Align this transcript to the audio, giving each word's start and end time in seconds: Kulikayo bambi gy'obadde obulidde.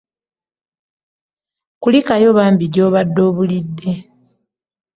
Kulikayo 1.81 2.29
bambi 2.37 2.65
gy'obadde 2.73 3.21
obulidde. 3.29 3.91